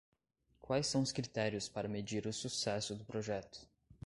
[0.61, 3.69] Quais são os critérios para medir o sucesso do projeto?